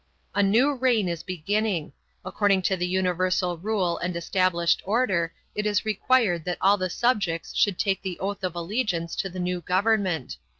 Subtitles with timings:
[0.33, 1.93] A new reign is beginning.
[2.25, 7.53] According to the universal rule and established order it is required that all the subjects
[7.55, 10.37] should take the oath of allegiance to the new government.